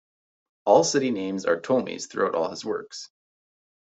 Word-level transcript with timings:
All 0.65 0.83
city 0.83 1.11
names 1.11 1.45
are 1.45 1.59
Ptolemy's, 1.59 2.07
throughout 2.07 2.33
all 2.33 2.49
his 2.49 2.65
works. 2.65 3.11